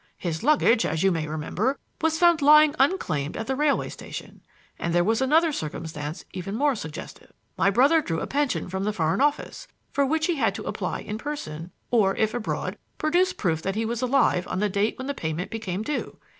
His 0.17 0.41
luggage, 0.41 0.83
as 0.83 1.03
you 1.03 1.11
may 1.11 1.27
remember, 1.27 1.77
was 2.01 2.17
found 2.17 2.41
lying 2.41 2.73
unclaimed 2.79 3.37
at 3.37 3.45
the 3.45 3.55
railway 3.55 3.87
station; 3.89 4.41
and 4.79 4.95
there 4.95 5.03
was 5.03 5.21
another 5.21 5.51
circumstance 5.51 6.25
even 6.33 6.55
more 6.55 6.73
suggestive. 6.73 7.31
My 7.55 7.69
brother 7.69 8.01
drew 8.01 8.19
a 8.19 8.25
pension 8.25 8.67
from 8.67 8.83
the 8.83 8.93
Foreign 8.93 9.21
Office, 9.21 9.67
for 9.91 10.03
which 10.03 10.25
he 10.25 10.37
had 10.37 10.55
to 10.55 10.63
apply 10.63 11.01
in 11.01 11.19
person, 11.19 11.69
or, 11.91 12.15
if 12.15 12.33
abroad, 12.33 12.79
produce 12.97 13.31
proof 13.31 13.61
that 13.61 13.75
he 13.75 13.85
was 13.85 14.01
alive 14.01 14.47
on 14.47 14.57
the 14.59 14.69
date 14.69 14.97
when 14.97 15.05
the 15.05 15.13
payment 15.13 15.51
became 15.51 15.83
due. 15.83 16.17